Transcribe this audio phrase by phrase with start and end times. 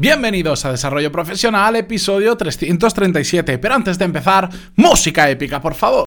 [0.00, 3.58] Bienvenidos a Desarrollo Profesional, episodio 337.
[3.58, 6.06] Pero antes de empezar, música épica, por favor.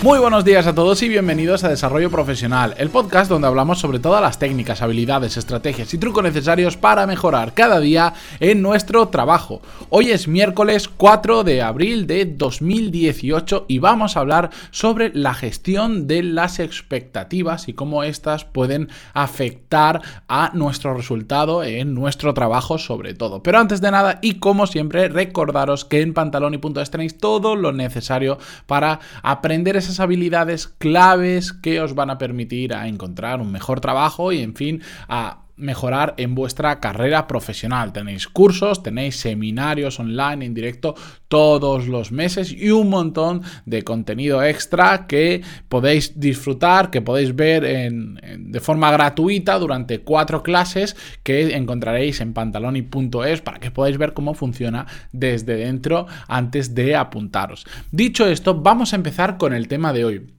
[0.00, 3.98] Muy buenos días a todos y bienvenidos a Desarrollo Profesional, el podcast donde hablamos sobre
[3.98, 9.60] todas las técnicas, habilidades, estrategias y trucos necesarios para mejorar cada día en nuestro trabajo.
[9.88, 16.06] Hoy es miércoles 4 de abril de 2018 y vamos a hablar sobre la gestión
[16.06, 23.14] de las expectativas y cómo éstas pueden afectar a nuestro resultado en nuestro trabajo sobre
[23.14, 23.42] todo.
[23.42, 28.38] Pero antes de nada y como siempre recordaros que en pantaloni.es tenéis todo lo necesario
[28.66, 34.32] para aprender esa habilidades claves que os van a permitir a encontrar un mejor trabajo
[34.32, 37.92] y en fin a mejorar en vuestra carrera profesional.
[37.92, 40.94] Tenéis cursos, tenéis seminarios online en directo
[41.28, 47.92] todos los meses y un montón de contenido extra que podéis disfrutar, que podéis ver
[47.92, 54.34] de forma gratuita durante cuatro clases que encontraréis en pantaloni.es para que podáis ver cómo
[54.34, 57.66] funciona desde dentro antes de apuntaros.
[57.92, 60.37] Dicho esto, vamos a empezar con el tema de hoy.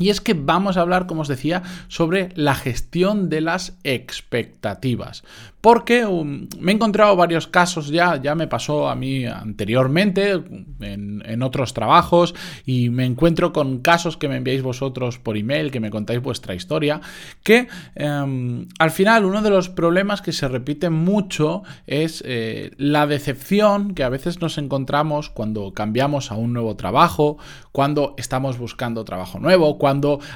[0.00, 5.22] Y es que vamos a hablar, como os decía, sobre la gestión de las expectativas.
[5.60, 10.42] Porque um, me he encontrado varios casos ya, ya me pasó a mí anteriormente
[10.80, 12.34] en, otros trabajos
[12.66, 16.54] y me encuentro con casos que me enviáis vosotros por email, que me contáis vuestra
[16.54, 17.00] historia,
[17.42, 23.06] que em, al final uno de los problemas que se repite mucho es eh, la
[23.06, 27.38] decepción que a veces nos encontramos cuando cambiamos a un nuevo trabajo,
[27.72, 29.78] cuando estamos buscando trabajo nuevo,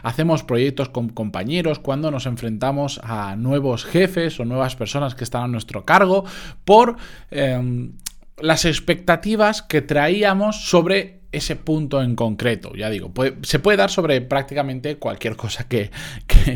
[0.02, 5.44] hacemos proyectos con compañeros, cuando nos enfrentamos a nuevos jefes o nuevas personas que están
[5.44, 6.24] a nuestro cargo,
[6.64, 6.96] por
[7.30, 7.92] em,
[8.38, 12.74] las expectativas que traíamos sobre ese punto en concreto.
[12.74, 15.90] Ya digo, se puede dar sobre prácticamente cualquier cosa que,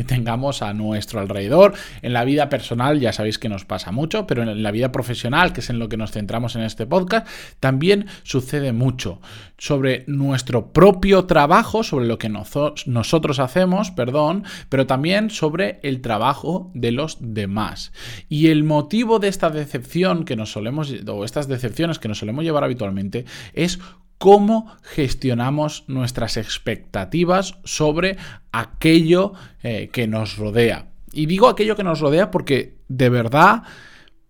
[0.07, 1.73] tengamos a nuestro alrededor.
[2.01, 5.53] En la vida personal ya sabéis que nos pasa mucho, pero en la vida profesional,
[5.53, 7.27] que es en lo que nos centramos en este podcast,
[7.59, 9.19] también sucede mucho
[9.57, 16.71] sobre nuestro propio trabajo, sobre lo que nosotros hacemos, perdón, pero también sobre el trabajo
[16.73, 17.91] de los demás.
[18.29, 22.43] Y el motivo de esta decepción que nos solemos, o estas decepciones que nos solemos
[22.43, 23.79] llevar habitualmente, es
[24.19, 28.17] cómo gestionamos nuestras expectativas sobre
[28.51, 30.89] aquello eh, que nos rodea.
[31.11, 33.63] Y digo aquello que nos rodea porque de verdad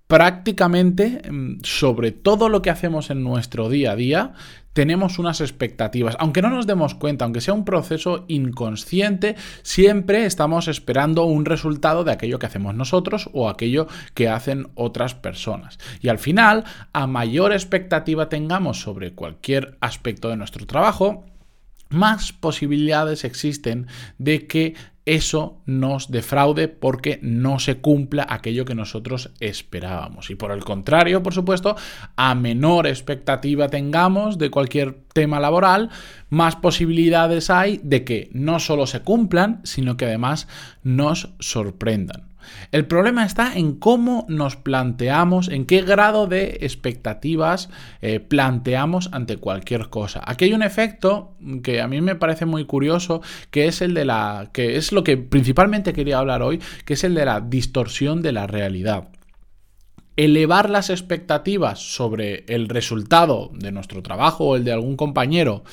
[0.09, 4.33] prácticamente mm, sobre todo lo que hacemos en nuestro día a día
[4.73, 6.15] tenemos unas expectativas.
[6.19, 12.03] Aunque no nos demos cuenta, aunque sea un proceso inconsciente, siempre estamos esperando un resultado
[12.03, 15.77] de aquello que hacemos nosotros o aquello que hacen otras personas.
[16.01, 21.25] Y al final, a mayor expectativa tengamos sobre cualquier aspecto de nuestro trabajo,
[21.89, 29.31] más posibilidades existen de que eso nos defraude porque no se cumpla aquello que nosotros
[29.39, 30.29] esperábamos.
[30.29, 31.75] Y por el contrario, por supuesto,
[32.15, 35.89] a menor expectativa tengamos de cualquier tema laboral,
[36.29, 40.47] más posibilidades hay de que no solo se cumplan, sino que además
[40.83, 42.28] nos sorprendan.
[42.71, 47.69] El problema está en cómo nos planteamos, en qué grado de expectativas
[48.01, 50.21] eh, planteamos ante cualquier cosa.
[50.25, 53.21] Aquí hay un efecto que a mí me parece muy curioso,
[53.51, 54.49] que es el de la.
[54.53, 58.31] que es lo que principalmente quería hablar hoy, que es el de la distorsión de
[58.31, 59.09] la realidad
[60.15, 65.63] elevar las expectativas sobre el resultado de nuestro trabajo o el de algún compañero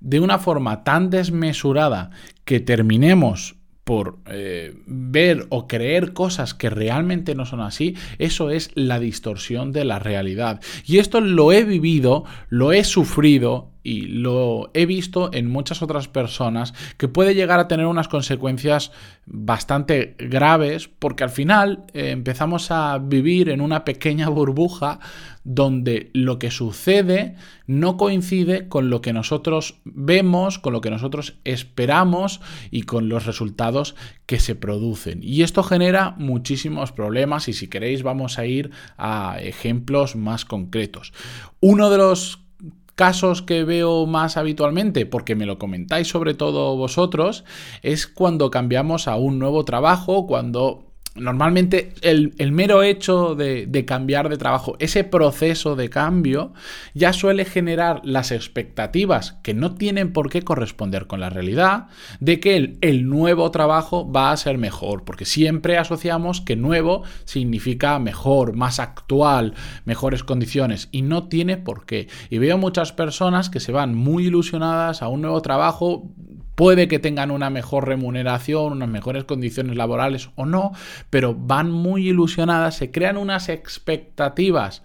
[0.00, 2.10] de una forma tan desmesurada
[2.44, 3.55] que terminemos
[3.86, 9.70] por eh, ver o creer cosas que realmente no son así, eso es la distorsión
[9.70, 10.60] de la realidad.
[10.84, 16.08] Y esto lo he vivido, lo he sufrido y lo he visto en muchas otras
[16.08, 18.90] personas que puede llegar a tener unas consecuencias
[19.26, 24.98] bastante graves porque al final eh, empezamos a vivir en una pequeña burbuja
[25.44, 27.36] donde lo que sucede
[27.68, 32.40] no coincide con lo que nosotros vemos, con lo que nosotros esperamos
[32.72, 33.94] y con los resultados
[34.26, 35.20] que se producen.
[35.22, 41.12] Y esto genera muchísimos problemas y si queréis vamos a ir a ejemplos más concretos.
[41.60, 42.45] Uno de los
[42.96, 47.44] casos que veo más habitualmente, porque me lo comentáis sobre todo vosotros,
[47.82, 50.85] es cuando cambiamos a un nuevo trabajo, cuando
[51.16, 56.52] normalmente el, mero hecho de, cambiar de trabajo, ese proceso de cambio,
[56.94, 61.86] ya suele generar las expectativas que no tienen por qué corresponder con la realidad
[62.20, 67.02] de que el, el, nuevo trabajo va a ser mejor, porque siempre asociamos que nuevo
[67.24, 69.54] significa mejor, más actual,
[69.84, 72.08] mejores condiciones, y no tiene por qué.
[72.30, 76.10] Y veo muchas personas que se van muy ilusionadas a un nuevo trabajo
[76.56, 80.72] Puede que tengan una mejor remuneración, unas mejores condiciones laborales o no,
[81.10, 84.82] pero van muy ilusionadas, se crean unas expectativas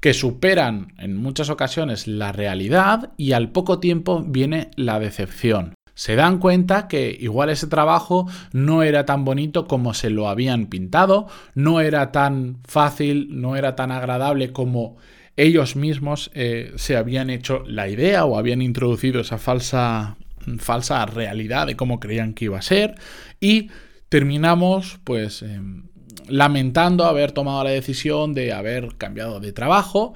[0.00, 5.74] que superan en muchas ocasiones la realidad y al poco tiempo viene la decepción.
[5.94, 10.66] Se dan cuenta que igual ese trabajo no era tan bonito como se lo habían
[10.66, 14.96] pintado, no era tan fácil, no era tan agradable como
[15.36, 20.16] ellos mismos eh, se habían hecho la idea o habían introducido esa falsa
[20.58, 22.94] falsa realidad de cómo creían que iba a ser
[23.40, 23.70] y
[24.08, 25.88] terminamos pues em,
[26.28, 30.14] lamentando haber tomado la decisión de haber cambiado de trabajo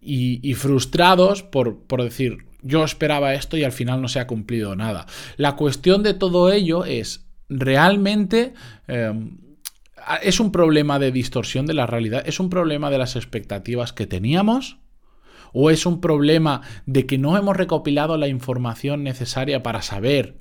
[0.00, 5.06] y, frustrados por, decir yo esperaba esto y al final no se ha cumplido nada.
[5.36, 8.54] La cuestión de todo ello es realmente...
[8.86, 9.38] Em,
[10.22, 14.06] es un problema de distorsión de la realidad, es un problema de las expectativas que
[14.06, 14.78] teníamos
[15.52, 20.36] ¿O es un problema de que no hemos recopilado la información necesaria para saber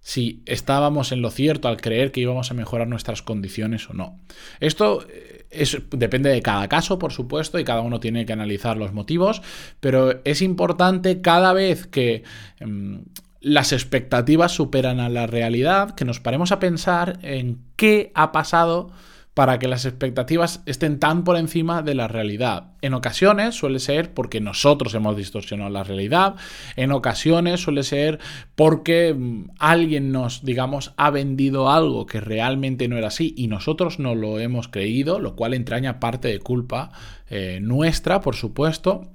[0.00, 4.18] si estábamos en lo cierto al creer que íbamos a mejorar nuestras condiciones o no?
[4.60, 8.76] Esto eh, es, depende de cada caso, por supuesto, y cada uno tiene que analizar
[8.76, 9.42] los motivos,
[9.80, 12.24] pero es importante cada vez que...
[12.58, 13.04] Em,
[13.40, 18.90] las expectativas superan a la realidad, que nos paremos a pensar en qué ha pasado
[19.34, 22.72] para que las expectativas estén tan por encima de la realidad.
[22.82, 26.34] En ocasiones suele ser porque nosotros hemos distorsionado la realidad,
[26.76, 28.18] en ocasiones suele ser
[28.56, 33.98] porque mm, alguien nos, digamos, ha vendido algo que realmente no era así y nosotros
[33.98, 36.90] no lo hemos creído, lo cual entraña parte de culpa
[37.28, 39.08] eh, nuestra, por supuesto.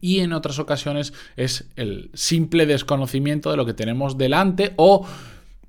[0.00, 5.06] Y en otras ocasiones es el simple desconocimiento de lo que tenemos delante o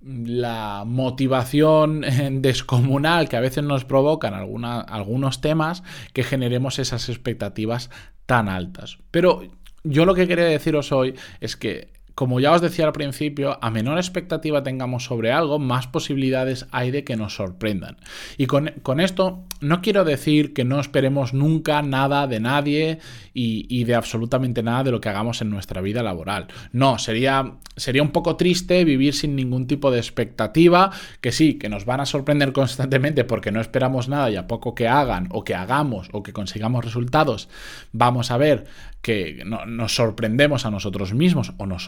[0.01, 2.01] la motivación
[2.42, 7.90] descomunal que a veces nos provocan algunos temas que generemos esas expectativas
[8.25, 9.00] tan altas.
[9.12, 9.42] Pero
[9.84, 13.69] yo lo que quería deciros hoy es que como ya os decía al principio, a
[13.71, 17.95] menor expectativa tengamos sobre algo, más posibilidades hay de que nos sorprendan.
[18.38, 23.00] Y con, esto no quiero decir que no esperemos nunca nada de nadie
[23.33, 26.48] y, de absolutamente nada de lo que hagamos en nuestra vida laboral.
[26.74, 31.69] No, sería, sería un poco triste vivir sin ningún tipo de expectativa, que sí, que
[31.69, 35.45] nos van a sorprender constantemente porque no esperamos nada y a poco que hagan o
[35.45, 37.48] que hagamos o que consigamos resultados,
[37.94, 38.66] vamos a ver
[39.01, 41.86] que nos sorprendemos a nosotros mismos o nos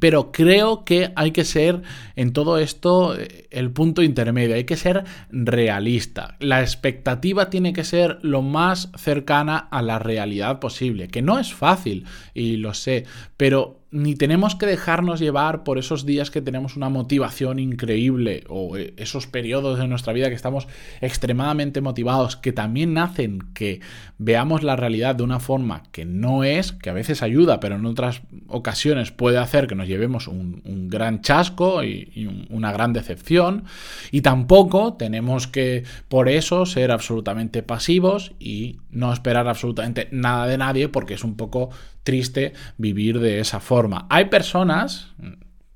[0.00, 1.82] Pero creo que hay que ser
[2.16, 6.36] en todo esto eh, el punto intermedio, hay que ser realista.
[6.40, 11.54] La expectativa tiene que ser lo más cercana a la realidad posible, que no es
[11.54, 13.04] fácil, y lo sé,
[13.36, 18.76] pero ni tenemos que dejarnos llevar por esos días que tenemos una motivación increíble o
[18.76, 20.66] eh, esos periodos de nuestra vida que estamos
[21.00, 23.80] extremadamente motivados, que también hacen que
[24.18, 27.86] veamos la realidad de una forma que no es, que a veces ayuda, pero en
[27.86, 33.62] otras ocasiones puede hacer que nos llevemos un, gran chasco y, una gran decepción.
[34.10, 40.58] Y tampoco tenemos que por eso ser absolutamente pasivos y no esperar absolutamente nada de
[40.58, 41.70] nadie porque es un poco
[42.04, 44.06] triste vivir de esa forma.
[44.10, 45.08] Hay personas,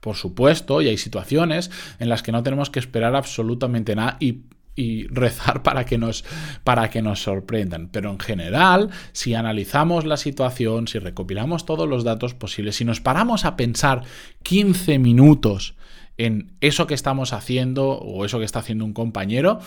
[0.00, 4.44] por supuesto, y hay situaciones en las que no tenemos que esperar absolutamente nada y
[5.08, 6.25] rezar para que, nos,
[6.62, 7.88] para que nos sorprendan.
[7.88, 13.00] Pero en general, si analizamos la situación, si recopilamos todos los datos posibles, si nos
[13.00, 14.02] paramos a pensar
[14.44, 15.75] 15 minutos
[16.16, 19.61] en eso que estamos haciendo o eso que está haciendo un compañero,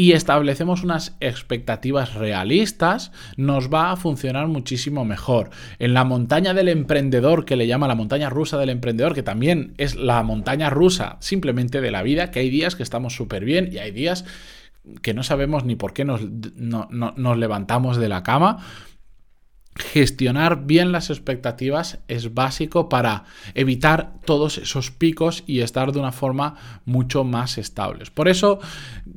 [0.00, 5.50] y establecemos unas expectativas realistas, nos va a funcionar muchísimo mejor.
[5.80, 9.74] En la montaña del emprendedor, que le llama la montaña rusa del emprendedor, que también
[9.76, 13.70] es la montaña rusa simplemente de la vida, que hay días que estamos súper bien
[13.72, 14.24] y hay días
[15.02, 18.64] que no sabemos ni por qué nos, nos levantamos de la cama
[19.76, 26.12] gestionar bien las expectativas es básico para evitar todos esos picos y estar de una
[26.12, 28.10] forma mucho más estables.
[28.10, 28.58] Por eso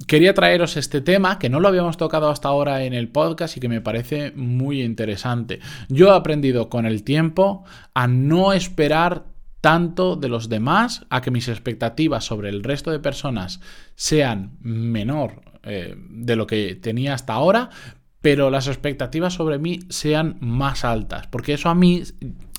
[0.07, 3.59] quería traeros este tema que no lo habíamos tocado hasta ahora en el podcast y
[3.59, 5.59] que me parece muy interesante.
[5.89, 9.25] Yo he aprendido con el tiempo a no esperar
[9.61, 13.61] tanto de los demás, a que mis expectativas sobre el resto de personas
[13.95, 17.69] sean menor eh, de lo que tenía hasta ahora,
[18.21, 22.03] pero las expectativas sobre mí sean más altas, porque eso a mí,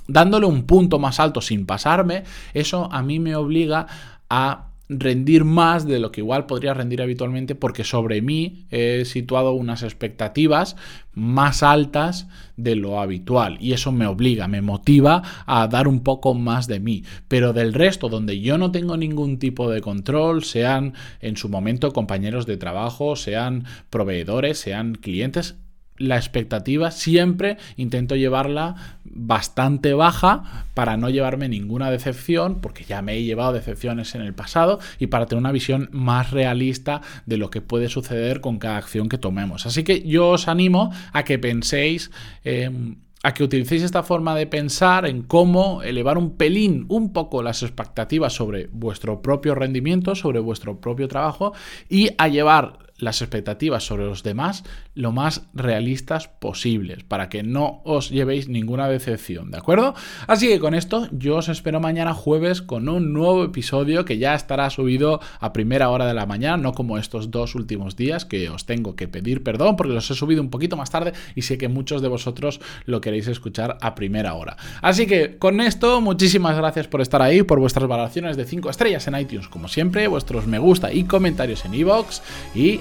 [0.08, 3.86] dándole un punto más alto sin pasarme, eso a mí me obliga
[4.28, 9.52] a rendir más de lo que igual podría rendir habitualmente porque sobre mí he situado
[9.52, 10.76] unas expectativas
[11.14, 16.34] más altas de lo habitual y eso me obliga, me motiva a dar un poco
[16.34, 17.04] más de mí.
[17.28, 21.92] Pero del resto, donde yo no tengo ningún tipo de control, sean en su momento
[21.92, 25.56] compañeros de trabajo, sean proveedores, sean clientes,
[26.02, 33.14] la expectativa siempre intento llevarla bastante baja para no llevarme ninguna decepción, porque ya me
[33.14, 37.50] he llevado decepciones en el pasado y para tener una visión más realista de lo
[37.50, 39.66] que puede suceder con cada acción que tomemos.
[39.66, 42.10] Así que yo os animo a que penséis...
[42.44, 47.40] Em, a que utilicéis esta forma de pensar en cómo elevar un pelín, un poco
[47.40, 51.52] las expectativas sobre vuestro propio rendimiento, sobre vuestro propio trabajo
[51.88, 57.82] y a llevar las expectativas sobre los demás lo más realistas posibles, para que no
[57.84, 59.94] os llevéis ninguna decepción, ¿de acuerdo?
[60.28, 64.34] Así que con esto yo os espero mañana jueves con un nuevo episodio que ya
[64.34, 68.48] estará subido a primera hora de la mañana, no como estos dos últimos días que
[68.48, 71.58] os tengo que pedir perdón porque los he subido un poquito más tarde y sé
[71.58, 74.56] que muchos de vosotros lo queréis escuchar a primera hora.
[74.80, 79.08] Así que con esto, muchísimas gracias por estar ahí, por vuestras valoraciones de 5 estrellas
[79.08, 82.20] en iTunes, como siempre, vuestros me gusta y comentarios en iVoox
[82.54, 82.80] y